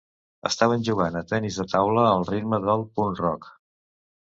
[0.49, 3.49] Estaven jugant a tennis de taula al ritme del punk rock.